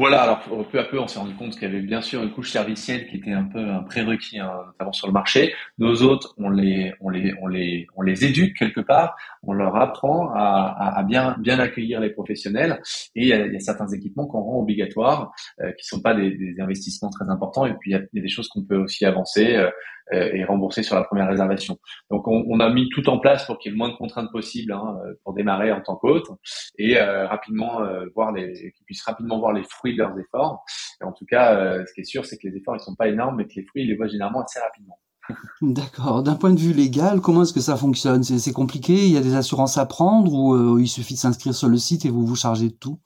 Voilà, 0.00 0.22
alors 0.22 0.40
peu 0.70 0.78
à 0.78 0.84
peu, 0.84 0.98
on 0.98 1.06
s'est 1.06 1.18
rendu 1.18 1.34
compte 1.34 1.52
qu'il 1.52 1.64
y 1.64 1.66
avait 1.66 1.82
bien 1.82 2.00
sûr 2.00 2.22
une 2.22 2.32
couche 2.32 2.50
servicielle 2.50 3.06
qui 3.06 3.16
était 3.16 3.32
un 3.32 3.44
peu 3.44 3.58
un 3.58 3.82
prérequis, 3.82 4.38
hein, 4.38 4.50
notamment 4.68 4.94
sur 4.94 5.06
le 5.06 5.12
marché. 5.12 5.52
Nos 5.76 6.00
autres, 6.00 6.34
on 6.38 6.48
les, 6.48 6.94
on 7.02 7.10
les, 7.10 7.34
on 7.42 7.46
les, 7.46 7.86
on 7.96 8.00
les 8.00 8.24
éduque 8.24 8.56
quelque 8.56 8.80
part, 8.80 9.14
on 9.42 9.52
leur 9.52 9.76
apprend 9.76 10.30
à, 10.34 10.94
à, 10.96 11.02
bien, 11.02 11.36
bien 11.40 11.58
accueillir 11.58 12.00
les 12.00 12.08
professionnels. 12.08 12.80
Et 13.14 13.24
il 13.24 13.28
y 13.28 13.34
a, 13.34 13.44
il 13.44 13.52
y 13.52 13.56
a 13.56 13.60
certains 13.60 13.88
équipements 13.88 14.26
qu'on 14.26 14.40
rend 14.40 14.60
obligatoires, 14.60 15.32
euh, 15.60 15.70
qui 15.72 15.86
sont 15.86 16.00
pas 16.00 16.14
des, 16.14 16.30
des, 16.30 16.58
investissements 16.62 17.10
très 17.10 17.28
importants. 17.28 17.66
Et 17.66 17.74
puis 17.74 17.90
il 17.90 17.92
y 17.92 17.96
a, 17.96 18.00
il 18.14 18.16
y 18.16 18.18
a 18.20 18.22
des 18.22 18.30
choses 18.30 18.48
qu'on 18.48 18.64
peut 18.64 18.78
aussi 18.78 19.04
avancer. 19.04 19.54
Euh, 19.54 19.66
euh, 19.66 19.70
et 20.12 20.44
rembourser 20.44 20.82
sur 20.82 20.96
la 20.96 21.04
première 21.04 21.28
réservation. 21.28 21.78
Donc 22.10 22.26
on, 22.28 22.44
on 22.48 22.60
a 22.60 22.68
mis 22.70 22.88
tout 22.90 23.08
en 23.08 23.18
place 23.18 23.46
pour 23.46 23.58
qu'il 23.58 23.70
y 23.70 23.72
ait 23.72 23.76
le 23.76 23.78
moins 23.78 23.90
de 23.90 23.96
contraintes 23.96 24.30
possibles 24.32 24.72
hein, 24.72 24.96
euh, 25.04 25.14
pour 25.24 25.34
démarrer 25.34 25.72
en 25.72 25.80
tant 25.80 25.96
qu'hôte 25.96 26.26
et 26.78 26.98
euh, 26.98 27.26
rapidement 27.26 27.80
voir 28.14 28.32
les 28.32 28.52
qu'ils 28.52 28.84
puissent 28.84 29.04
rapidement 29.04 29.38
voir 29.38 29.52
les 29.52 29.62
fruits 29.64 29.94
de 29.94 29.98
leurs 29.98 30.18
efforts. 30.18 30.64
Et 31.00 31.04
en 31.04 31.12
tout 31.12 31.24
cas, 31.24 31.84
ce 31.86 31.92
qui 31.94 32.00
est 32.00 32.04
sûr, 32.04 32.24
c'est 32.24 32.36
que 32.36 32.46
les 32.48 32.56
efforts 32.56 32.76
ils 32.76 32.80
sont 32.80 32.94
pas 32.94 33.08
énormes, 33.08 33.36
mais 33.36 33.46
que 33.46 33.54
les 33.56 33.64
fruits 33.64 33.84
ils 33.84 33.88
les 33.88 33.96
voient 33.96 34.08
généralement 34.08 34.42
assez 34.42 34.60
rapidement. 34.60 34.98
D'accord. 35.62 36.22
D'un 36.22 36.34
point 36.34 36.52
de 36.52 36.58
vue 36.58 36.72
légal, 36.72 37.20
comment 37.20 37.42
est-ce 37.42 37.52
que 37.52 37.60
ça 37.60 37.76
fonctionne? 37.76 38.22
C'est 38.22 38.52
compliqué? 38.52 39.06
Il 39.06 39.12
y 39.12 39.16
a 39.16 39.20
des 39.20 39.34
assurances 39.34 39.78
à 39.78 39.86
prendre 39.86 40.32
ou 40.32 40.78
il 40.78 40.88
suffit 40.88 41.14
de 41.14 41.18
s'inscrire 41.18 41.54
sur 41.54 41.68
le 41.68 41.78
site 41.78 42.04
et 42.04 42.10
vous 42.10 42.26
vous 42.26 42.36
chargez 42.36 42.68
de 42.68 42.74
tout? 42.74 42.98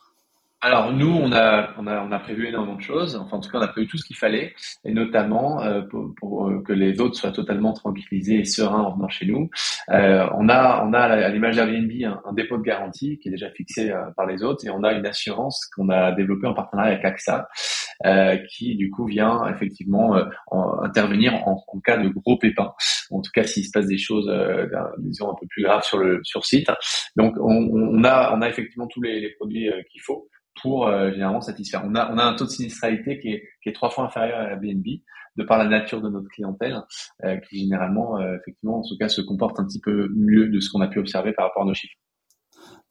Alors 0.65 0.95
nous, 0.95 1.11
on 1.11 1.31
a, 1.31 1.75
on 1.79 1.87
a, 1.87 2.03
on 2.03 2.11
a 2.11 2.19
prévu 2.19 2.49
énormément 2.49 2.77
de 2.77 2.83
choses. 2.83 3.17
Enfin, 3.17 3.37
en 3.37 3.41
tout 3.41 3.51
cas, 3.51 3.59
on 3.59 3.61
a 3.61 3.69
prévu 3.69 3.87
tout 3.87 3.99
ce 3.99 4.07
qu'il 4.07 4.17
fallait, 4.17 4.55
et 4.87 4.93
notamment 4.93 5.63
euh, 5.63 5.83
pour, 5.83 6.15
pour, 6.17 6.51
que 6.65 6.73
les 6.73 7.01
autres 7.03 7.17
soient 7.17 7.33
totalement 7.33 7.75
tranquillisés 7.75 8.39
et 8.39 8.45
sereins 8.47 8.81
en 8.81 8.97
venant 8.97 9.11
chez 9.11 9.27
nous. 9.27 9.51
Euh, 9.91 10.27
on 10.39 10.49
a, 10.49 10.83
on 10.87 10.95
a 10.95 11.01
à 11.01 11.29
l'image 11.29 11.57
d'Airbnb 11.57 11.91
un, 12.25 12.33
dépôt 12.33 12.57
de 12.57 12.63
garantie 12.63 13.19
qui 13.19 13.29
est 13.29 13.31
déjà 13.31 13.51
fixé 13.51 13.91
euh, 13.91 14.11
par 14.17 14.25
les 14.25 14.43
autres, 14.43 14.67
et 14.67 14.71
on 14.71 14.83
a 14.85 14.95
une 14.95 15.05
assurance 15.05 15.67
qu'on 15.77 15.91
a 15.91 16.13
développée 16.13 16.47
en 16.47 16.55
partenariat 16.55 16.93
avec 16.93 17.05
AXA, 17.05 17.47
euh, 18.07 18.39
qui 18.51 18.75
du 18.77 18.91
coup 18.91 19.05
vient 19.05 19.47
effectivement 19.49 20.17
euh, 20.17 20.25
intervenir 20.83 21.35
en, 21.47 21.63
en, 21.67 21.81
cas 21.81 21.99
de 21.99 22.09
gros 22.09 22.39
pépins. 22.39 22.73
En 23.11 23.21
tout 23.21 23.31
cas, 23.35 23.45
s'il 23.45 23.67
se 23.67 23.71
passe 23.71 23.87
des 23.87 23.99
choses, 23.99 24.33
disons 24.97 25.31
un 25.31 25.35
peu 25.39 25.47
plus 25.47 25.63
graves 25.63 25.85
sur 25.85 25.99
le 25.99 26.21
sur 26.25 26.47
site. 26.47 26.71
Donc, 27.17 27.35
on, 27.39 27.69
on 27.71 28.03
a, 28.03 28.35
on 28.35 28.41
a 28.41 28.49
effectivement 28.49 28.87
tous 28.87 29.03
les 29.03 29.29
produits 29.39 29.71
qu'il 29.91 30.01
faut 30.01 30.27
pour 30.63 30.87
euh, 30.87 31.11
généralement 31.13 31.41
satisfaire. 31.41 31.83
On 31.85 31.95
a, 31.95 32.13
on 32.13 32.19
a 32.19 32.25
un 32.25 32.35
taux 32.35 32.45
de 32.45 32.51
sinistralité 32.51 33.19
qui 33.19 33.29
est, 33.29 33.45
qui 33.63 33.69
est 33.69 33.73
trois 33.73 33.91
fois 33.91 34.05
inférieur 34.05 34.39
à 34.39 34.51
Airbnb 34.51 34.85
de 35.37 35.43
par 35.43 35.59
la 35.59 35.65
nature 35.65 36.01
de 36.01 36.09
notre 36.09 36.29
clientèle, 36.29 36.81
euh, 37.25 37.37
qui 37.39 37.61
généralement, 37.61 38.21
euh, 38.21 38.37
effectivement, 38.37 38.79
en 38.79 38.83
tout 38.83 38.97
cas, 38.99 39.09
se 39.09 39.21
comporte 39.21 39.59
un 39.59 39.65
petit 39.65 39.81
peu 39.81 40.09
mieux 40.15 40.49
de 40.49 40.61
ce 40.61 40.71
qu'on 40.71 40.81
a 40.81 40.87
pu 40.87 40.99
observer 40.99 41.33
par 41.33 41.47
rapport 41.47 41.63
à 41.63 41.67
nos 41.67 41.75
chiffres. 41.75 41.97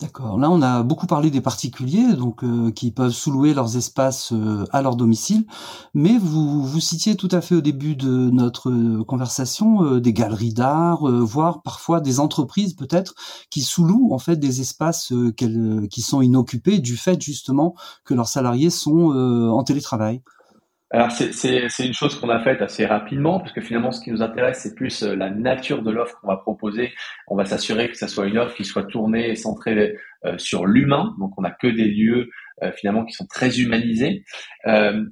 D'accord. 0.01 0.37
Là, 0.39 0.49
on 0.49 0.61
a 0.61 0.81
beaucoup 0.81 1.05
parlé 1.05 1.29
des 1.29 1.39
particuliers, 1.39 2.13
donc 2.13 2.43
euh, 2.43 2.71
qui 2.71 2.91
peuvent 2.91 3.11
sous-louer 3.11 3.53
leurs 3.53 3.77
espaces 3.77 4.33
euh, 4.33 4.65
à 4.71 4.81
leur 4.81 4.95
domicile, 4.95 5.45
mais 5.93 6.17
vous 6.17 6.65
vous 6.65 6.79
citiez 6.79 7.15
tout 7.15 7.29
à 7.31 7.41
fait 7.41 7.55
au 7.55 7.61
début 7.61 7.95
de 7.95 8.29
notre 8.31 8.69
euh, 8.71 9.03
conversation 9.05 9.99
des 9.99 10.11
galeries 10.11 10.53
d'art, 10.53 11.05
voire 11.05 11.61
parfois 11.61 12.01
des 12.01 12.19
entreprises 12.19 12.73
peut-être 12.73 13.13
qui 13.51 13.61
sous-louent 13.61 14.13
en 14.13 14.19
fait 14.19 14.35
des 14.37 14.61
espaces 14.61 15.13
qui 15.37 16.01
sont 16.01 16.21
inoccupés 16.21 16.79
du 16.79 16.97
fait 16.97 17.21
justement 17.21 17.75
que 18.03 18.13
leurs 18.13 18.27
salariés 18.27 18.71
sont 18.71 19.11
en 19.11 19.63
télétravail. 19.63 20.21
Alors 20.93 21.09
c'est 21.09 21.85
une 21.87 21.93
chose 21.95 22.19
qu'on 22.19 22.29
a 22.29 22.39
faite 22.43 22.61
assez 22.61 22.85
rapidement, 22.85 23.39
parce 23.39 23.51
que 23.51 23.61
finalement 23.61 23.91
ce 23.91 23.99
qui 23.99 24.11
nous 24.11 24.21
intéresse 24.21 24.59
c'est 24.59 24.75
plus 24.75 25.01
euh, 25.01 25.15
la 25.15 25.31
nature 25.31 25.81
de 25.81 25.89
l'offre 25.89 26.19
qu'on 26.21 26.27
va 26.27 26.37
proposer. 26.37 26.93
On 27.27 27.35
va 27.35 27.45
s'assurer 27.45 27.89
que 27.89 27.97
ça 27.97 28.07
soit 28.07 28.27
une 28.27 28.37
offre 28.37 28.53
qui 28.53 28.63
soit 28.63 28.83
tournée 28.83 29.31
et 29.31 29.35
centrée 29.35 29.97
euh, 30.23 30.37
sur 30.37 30.67
l'humain, 30.67 31.15
donc 31.17 31.31
on 31.35 31.41
n'a 31.41 31.49
que 31.49 31.65
des 31.65 31.87
lieux 31.87 32.29
euh, 32.61 32.71
finalement 32.73 33.05
qui 33.05 33.13
sont 33.13 33.25
très 33.25 33.59
humanisés 33.59 34.23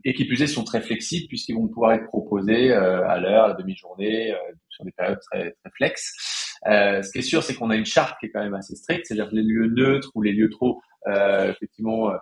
et 0.03 0.13
qui 0.13 0.25
plus 0.25 0.43
est 0.43 0.47
sont 0.47 0.63
très 0.63 0.81
flexibles 0.81 1.27
puisqu'ils 1.27 1.55
vont 1.55 1.67
pouvoir 1.67 1.93
être 1.93 2.05
proposés 2.05 2.71
à 2.71 3.19
l'heure, 3.19 3.45
à 3.45 3.47
la 3.47 3.53
demi-journée, 3.55 4.35
sur 4.69 4.85
des 4.85 4.91
périodes 4.91 5.19
très, 5.31 5.51
très 5.51 5.71
flex. 5.75 6.13
ce 6.63 7.11
qui 7.11 7.17
est 7.17 7.23
sûr 7.23 7.41
c'est 7.41 7.55
qu'on 7.55 7.71
a 7.71 7.75
une 7.75 7.87
charte 7.87 8.19
qui 8.19 8.27
est 8.27 8.29
quand 8.29 8.43
même 8.43 8.53
assez 8.53 8.75
stricte, 8.75 9.07
c'est-à-dire 9.07 9.29
les 9.31 9.41
lieux 9.41 9.67
neutres 9.67 10.11
ou 10.13 10.21
les 10.21 10.31
lieux 10.31 10.51
trop 10.51 10.79
effectivement 11.07 12.11
euh, 12.11 12.17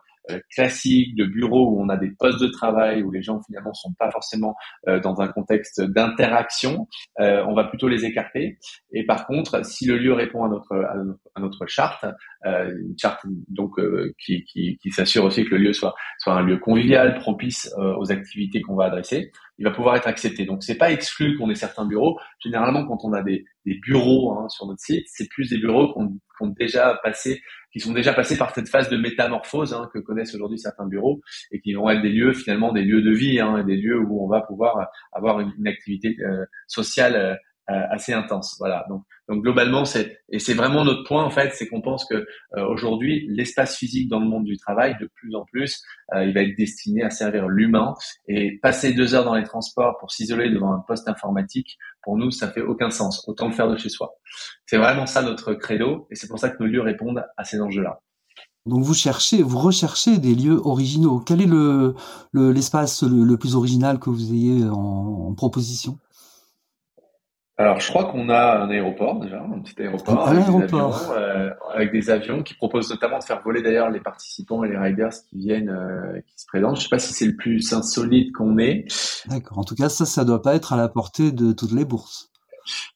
classique 0.52 1.16
de 1.16 1.26
bureau 1.26 1.72
où 1.72 1.82
on 1.82 1.90
a 1.90 1.98
des 1.98 2.12
postes 2.18 2.42
de 2.42 2.48
travail 2.48 3.04
où 3.04 3.12
les 3.12 3.22
gens 3.22 3.42
finalement 3.44 3.74
sont 3.74 3.94
pas 3.98 4.12
forcément 4.12 4.56
euh, 4.88 5.00
dans 5.00 5.22
un 5.22 5.28
contexte 5.28 5.82
d'interaction, 5.82 6.88
euh, 7.20 7.44
on 7.48 7.54
va 7.54 7.64
plutôt 7.66 7.88
les 7.88 8.06
écarter. 8.06 8.58
Et 8.92 9.06
par 9.06 9.26
contre, 9.28 9.66
si 9.66 9.86
le 9.86 9.98
lieu 9.98 10.14
répond 10.14 10.44
à 10.44 10.50
notre 10.50 10.76
à 11.36 11.40
notre, 11.40 11.66
charte, 11.68 12.06
une 12.46 12.96
charte 13.00 13.26
donc 13.48 13.80
qui, 14.18 14.44
qui, 14.46 14.78
qui 14.78 14.92
s'assure 14.92 15.26
aussi 15.26 15.46
que 15.46 15.52
le 15.52 15.58
lieu 15.58 15.74
soit 15.74 15.94
soit 16.20 16.34
un 16.34 16.42
lieu 16.42 16.58
convivial, 16.58 17.16
propice 17.20 17.74
aux 17.78 18.12
activités 18.12 18.62
qu'on 18.62 18.76
va 18.76 18.86
adresser, 18.86 19.32
il 19.60 19.66
va 19.66 19.72
pouvoir 19.72 19.98
être 19.98 20.08
accepté. 20.08 20.46
Donc 20.46 20.64
c'est 20.64 20.78
pas 20.78 20.92
exclu 20.92 21.38
qu'on 21.38 21.50
ait 21.50 21.56
certains 21.56 21.86
bureaux. 21.86 22.18
Généralement, 22.40 22.86
quand 22.88 23.00
on 23.04 23.14
a 23.14 23.22
des, 23.22 23.46
bureaux 23.84 24.32
hein, 24.32 24.50
sur 24.50 24.66
notre 24.66 24.80
site, 24.80 25.06
c'est 25.08 25.30
plus 25.30 25.50
des 25.50 25.60
bureaux 25.60 25.94
qu'on 25.94 26.18
ont 26.42 26.48
déjà 26.58 27.00
passé 27.04 27.42
qui 27.72 27.80
sont 27.80 27.94
déjà 27.94 28.14
passés 28.14 28.38
par 28.38 28.56
cette 28.56 28.68
phase 28.68 28.90
de 28.90 28.98
métamorphose 28.98 29.74
hein, 29.74 29.90
que 29.94 30.00
connaissent 30.00 30.34
aujourd'hui 30.34 30.58
certains 30.58 30.88
bureaux 30.88 31.22
et 31.52 31.60
qui 31.60 31.74
vont 31.74 31.88
être 31.90 32.02
des 32.02 32.10
lieux 32.10 32.34
finalement 32.34 32.72
des 32.72 32.82
lieux 32.82 33.04
de 33.04 33.12
vie, 33.12 33.40
hein, 33.40 33.64
des 33.64 33.76
lieux 33.76 34.00
où 34.00 34.24
on 34.24 34.28
va 34.28 34.42
pouvoir 34.42 34.90
avoir 35.12 35.40
une, 35.40 35.68
activité 35.68 36.16
euh, 36.22 36.46
sociale 36.68 37.16
euh, 37.16 37.36
assez 37.70 38.14
intense. 38.14 38.56
Voilà. 38.60 38.86
Donc, 38.90 39.04
donc 39.30 39.44
globalement, 39.44 39.86
c'est 39.86 40.18
et 40.30 40.40
c'est 40.40 40.56
vraiment 40.56 40.84
notre 40.84 41.04
point 41.04 41.24
en 41.24 41.30
fait, 41.30 41.54
c'est 41.54 41.68
qu'on 41.68 41.82
pense 41.82 42.04
que 42.06 42.16
euh, 42.16 42.66
aujourd'hui 42.68 43.28
l'espace 43.30 43.78
physique 43.78 44.10
dans 44.10 44.20
le 44.20 44.28
monde 44.28 44.44
du 44.44 44.58
travail, 44.58 44.96
de 45.00 45.08
plus 45.14 45.36
en 45.36 45.46
plus, 45.46 45.84
euh, 46.16 46.26
il 46.26 46.34
va 46.34 46.42
être 46.42 46.58
destiné 46.58 47.04
à 47.04 47.12
servir 47.12 47.48
l'humain 47.48 47.94
et 48.28 48.58
passer 48.64 48.94
deux 48.94 49.14
heures 49.14 49.26
dans 49.26 49.36
les 49.36 49.44
transports 49.44 49.98
pour 50.00 50.12
s'isoler 50.12 50.50
devant 50.50 50.74
un 50.74 50.80
poste 50.80 51.08
informatique, 51.08 51.78
pour 52.02 52.18
nous, 52.18 52.32
ça 52.32 52.50
fait 52.52 52.62
aucun 52.62 52.90
sens. 52.90 53.24
Autant 53.28 53.48
le 53.48 53.54
faire 53.54 53.70
de 53.70 53.78
chez 53.78 53.90
soi. 53.90 54.16
C'est 54.66 54.78
vraiment 54.78 55.06
ça 55.06 55.22
notre 55.22 55.54
credo 55.54 56.08
et 56.10 56.16
c'est 56.16 56.28
pour 56.28 56.40
ça 56.40 56.50
que 56.50 56.62
nos 56.64 56.68
lieux 56.68 56.82
répondent 56.82 57.24
à 57.38 57.44
ces 57.44 57.62
enjeux-là. 57.62 58.00
Donc 58.66 58.84
vous 58.84 58.94
cherchez, 58.96 59.44
vous 59.44 59.60
recherchez 59.60 60.18
des 60.18 60.36
lieux 60.36 60.60
originaux. 60.64 61.20
Quel 61.20 61.42
est 61.42 61.48
le 61.48 61.96
l'espace 62.34 63.04
le, 63.04 63.38
plus 63.38 63.56
original 63.56 64.00
que 64.00 64.10
vous 64.10 64.34
ayez 64.34 64.64
en 64.66 65.34
proposition? 65.36 65.98
Alors, 67.60 67.82
je 67.82 67.90
crois 67.90 68.06
qu'on 68.06 68.30
a 68.30 68.62
un 68.62 68.70
aéroport 68.70 69.20
déjà, 69.20 69.42
un 69.42 69.60
petit 69.60 69.82
aéroport, 69.82 70.30
avec, 70.30 70.46
Des 70.46 70.64
avions, 70.64 70.92
euh, 71.12 71.50
avec, 71.74 71.92
Des 71.92 72.10
avions, 72.10 72.42
qui 72.42 72.54
proposent 72.54 72.90
notamment 72.90 73.20
de 73.20 73.24
faire 73.26 73.42
voler 73.42 73.62
d'ailleurs 73.62 73.90
les 73.90 74.00
participants 74.00 74.64
et 74.64 74.70
les 74.70 74.78
riders 74.78 75.12
qui 75.30 75.40
viennent, 75.40 75.68
euh, 75.68 76.22
qui 76.26 76.40
se 76.40 76.46
présentent. 76.48 76.78
Je 76.78 76.84
sais 76.84 76.90
pas 76.90 77.00
si 77.00 77.12
c'est 77.12 77.26
le 77.26 77.36
plus 77.36 77.74
insolite 77.74 78.32
qu'on 78.32 78.58
ait. 78.60 78.86
D'accord. 79.28 79.58
En 79.58 79.66
tout 79.66 79.76
cas, 79.76 79.90
ça, 79.90 80.06
ça 80.06 80.24
doit 80.24 80.42
pas 80.42 80.56
être 80.56 80.72
à 80.72 80.78
la 80.78 80.88
portée 80.88 81.34
de 81.34 81.52
toutes 81.52 81.74
les 81.74 81.84
bourses. 81.84 82.32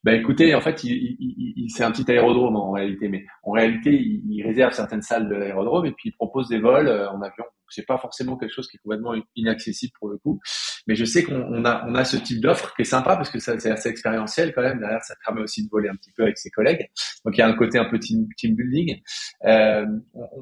Ben 0.06 0.18
écoutez, 0.18 0.56
en 0.56 0.62
fait, 0.62 0.86
il, 0.86 1.18
il, 1.20 1.70
c'est 1.70 1.84
un 1.84 1.92
petit 1.92 2.10
aérodrome 2.10 2.56
en 2.56 2.72
réalité, 2.72 3.10
mais 3.10 3.26
en 3.44 3.52
réalité, 3.52 3.92
il, 3.92 4.24
il 4.30 4.44
réserve 4.44 4.72
certaines 4.72 5.02
salles 5.02 5.28
de 5.28 5.36
l'aérodrome 5.36 5.86
et 5.88 5.92
puis 5.92 6.10
il 6.10 6.14
propose 6.14 6.48
des 6.48 6.60
vols 6.60 6.88
euh, 6.88 7.10
en 7.10 7.22
avion 7.22 7.44
c'est 7.74 7.86
pas 7.86 7.98
forcément 7.98 8.38
quelque 8.38 8.54
chose 8.54 8.68
qui 8.68 8.78
est 8.78 8.80
complètement 8.80 9.14
inaccessible 9.36 9.94
pour 10.00 10.10
le 10.10 10.18
coup. 10.18 10.40
Mais 10.88 10.96
je 10.96 11.06
sais 11.06 11.24
qu'on 11.24 11.64
a, 11.66 11.86
on 11.88 11.96
a 11.96 12.04
ce 12.04 12.18
type 12.18 12.42
d'offre 12.42 12.74
qui 12.76 12.82
est 12.82 12.86
sympa 12.86 13.16
parce 13.16 13.30
que 13.30 13.40
c'est 13.40 13.72
assez 13.72 13.90
expérientiel 13.90 14.54
quand 14.54 14.62
même. 14.62 14.80
Derrière, 14.80 15.04
ça 15.04 15.16
permet 15.26 15.42
aussi 15.42 15.64
de 15.64 15.70
voler 15.70 15.90
un 15.90 15.96
petit 15.96 16.12
peu 16.16 16.24
avec 16.24 16.38
ses 16.38 16.50
collègues. 16.50 16.90
Donc 17.26 17.38
il 17.38 17.40
y 17.40 17.44
a 17.44 17.48
un 17.48 17.56
côté 17.56 17.78
un 17.80 17.86
peu 17.86 18.00
team, 18.00 18.28
building. 18.42 19.02
Euh, 19.46 19.86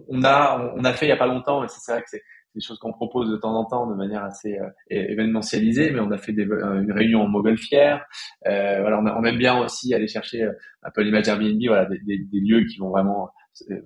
on, 0.07 0.23
a, 0.23 0.73
on 0.75 0.83
a 0.83 0.93
fait 0.93 1.05
il 1.05 1.09
y 1.09 1.13
a 1.13 1.17
pas 1.17 1.27
longtemps, 1.27 1.63
et 1.63 1.67
c'est 1.67 1.91
vrai 1.91 2.01
que 2.01 2.09
c'est 2.09 2.23
des 2.55 2.61
choses 2.61 2.79
qu'on 2.79 2.91
propose 2.91 3.29
de 3.29 3.37
temps 3.37 3.53
en 3.55 3.65
temps 3.65 3.87
de 3.87 3.95
manière 3.95 4.23
assez 4.23 4.57
euh, 4.59 4.69
événementialisée, 4.89 5.91
mais 5.91 5.99
on 5.99 6.11
a 6.11 6.17
fait 6.17 6.33
des, 6.33 6.45
euh, 6.45 6.81
une 6.81 6.91
réunion 6.91 7.21
en 7.21 7.27
montgolfière. 7.27 8.05
Euh, 8.47 8.81
voilà, 8.81 8.99
on, 8.99 9.05
on, 9.05 9.23
aime 9.23 9.37
bien 9.37 9.57
aussi 9.57 9.93
aller 9.93 10.07
chercher 10.07 10.43
euh, 10.43 10.51
un 10.83 10.91
peu 10.91 11.01
l'image 11.01 11.27
Airbnb, 11.27 11.61
voilà, 11.67 11.85
des, 11.85 11.99
des, 12.05 12.39
lieux 12.39 12.65
qui 12.65 12.77
vont 12.77 12.89
vraiment 12.89 13.29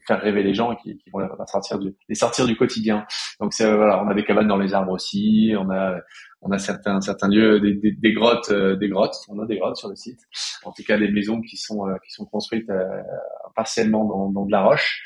faire 0.08 0.22
rêver 0.22 0.44
les 0.44 0.54
gens 0.54 0.72
et 0.72 0.78
qui, 0.78 0.98
qui 0.98 1.10
vont 1.10 1.20
les 1.20 1.28
sortir 1.48 1.80
du, 1.80 1.96
les 2.08 2.16
sortir 2.16 2.46
du 2.46 2.56
quotidien. 2.56 3.06
Donc 3.40 3.54
c'est 3.54 3.66
voilà, 3.76 4.04
on 4.04 4.08
a 4.08 4.14
des 4.14 4.24
cabanes 4.24 4.48
dans 4.48 4.58
les 4.58 4.74
arbres 4.74 4.94
aussi, 4.94 5.54
on 5.58 5.70
a 5.70 6.00
on 6.42 6.52
a 6.52 6.60
certains 6.60 7.02
certains 7.02 7.28
lieux, 7.28 7.60
des, 7.60 7.74
des, 7.92 8.14
grottes, 8.14 8.50
euh, 8.52 8.76
des 8.76 8.88
grottes, 8.88 9.16
on 9.30 9.40
a 9.40 9.46
des 9.46 9.58
grottes 9.58 9.78
sur 9.78 9.90
le 9.90 9.96
site. 9.96 10.20
En 10.64 10.72
tout 10.72 10.84
cas, 10.84 10.98
des 10.98 11.10
maisons 11.10 11.42
qui 11.42 11.58
sont 11.58 11.88
euh, 11.88 11.96
qui 12.06 12.12
sont 12.12 12.26
construites 12.26 12.70
euh, 12.70 13.02
partiellement 13.56 14.06
dans, 14.06 14.30
dans 14.30 14.46
de 14.46 14.52
la 14.52 14.64
roche, 14.64 15.04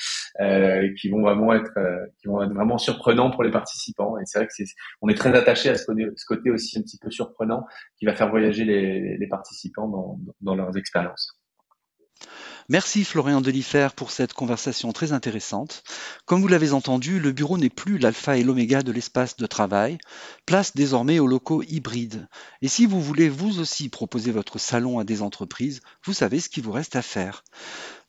qui 0.99 1.09
vont 1.09 1.21
vraiment 1.21 1.53
être 1.53 1.71
qui 2.19 2.27
vont 2.27 2.41
être 2.43 2.53
vraiment 2.53 2.77
surprenants 2.77 3.31
pour 3.31 3.43
les 3.43 3.51
participants. 3.51 4.17
Et 4.19 4.23
c'est 4.25 4.39
vrai 4.39 4.47
que 4.47 4.53
c'est 4.53 4.65
on 5.01 5.09
est 5.09 5.15
très 5.15 5.33
attaché 5.35 5.69
à 5.69 5.75
ce 5.75 5.85
côté, 5.85 6.07
ce 6.15 6.25
côté 6.25 6.51
aussi 6.51 6.77
un 6.77 6.81
petit 6.81 6.97
peu 6.97 7.09
surprenant 7.09 7.65
qui 7.97 8.05
va 8.05 8.13
faire 8.13 8.29
voyager 8.29 8.65
les, 8.65 9.17
les 9.17 9.27
participants 9.27 9.87
dans, 9.87 10.19
dans 10.41 10.55
leurs 10.55 10.77
expériences. 10.77 11.39
Merci 12.71 13.03
Florian 13.03 13.41
Delifer 13.41 13.87
pour 13.95 14.11
cette 14.11 14.33
conversation 14.33 14.91
très 14.91 15.11
intéressante. 15.11 15.83
Comme 16.27 16.39
vous 16.39 16.47
l'avez 16.47 16.71
entendu, 16.71 17.19
le 17.19 17.31
bureau 17.31 17.57
n'est 17.57 17.71
plus 17.71 17.97
l'alpha 17.97 18.37
et 18.37 18.43
l'oméga 18.43 18.83
de 18.83 18.91
l'espace 18.91 19.37
de 19.37 19.47
travail, 19.47 19.97
place 20.45 20.75
désormais 20.75 21.17
aux 21.17 21.25
locaux 21.25 21.63
hybrides. 21.63 22.27
Et 22.61 22.67
si 22.67 22.85
vous 22.85 23.01
voulez 23.01 23.27
vous 23.27 23.59
aussi 23.59 23.89
proposer 23.89 24.31
votre 24.31 24.59
salon 24.59 24.99
à 24.99 25.03
des 25.03 25.23
entreprises, 25.23 25.81
vous 26.05 26.13
savez 26.13 26.39
ce 26.39 26.47
qu'il 26.47 26.61
vous 26.61 26.71
reste 26.71 26.95
à 26.95 27.01
faire. 27.01 27.43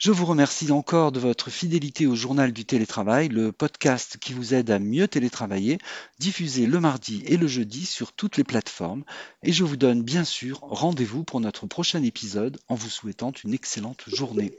Je 0.01 0.13
vous 0.13 0.25
remercie 0.25 0.73
encore 0.73 1.13
de 1.13 1.21
votre 1.21 1.51
fidélité 1.51 2.07
au 2.07 2.15
journal 2.15 2.53
du 2.53 2.65
télétravail, 2.65 3.29
le 3.29 3.53
podcast 3.53 4.17
qui 4.19 4.33
vous 4.33 4.55
aide 4.55 4.71
à 4.71 4.79
mieux 4.79 5.07
télétravailler, 5.07 5.77
diffusé 6.19 6.65
le 6.65 6.81
mardi 6.81 7.23
et 7.27 7.37
le 7.37 7.47
jeudi 7.47 7.85
sur 7.85 8.13
toutes 8.13 8.39
les 8.39 8.45
plateformes. 8.45 9.05
Et 9.43 9.53
je 9.53 9.63
vous 9.63 9.77
donne 9.77 10.03
bien 10.03 10.25
sûr 10.25 10.61
rendez-vous 10.63 11.23
pour 11.23 11.43
notre 11.43 11.67
prochain 11.67 12.03
épisode 12.03 12.59
en 12.69 12.77
vous 12.77 12.89
souhaitant 12.89 13.33
une 13.45 13.53
excellente 13.53 14.05
journée. 14.07 14.55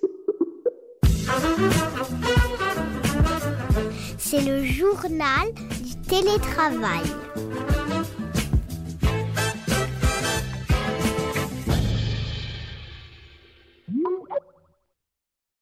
C'est 4.19 4.41
le 4.41 4.63
journal 4.63 5.51
du 5.83 5.99
télétravail. 6.07 7.01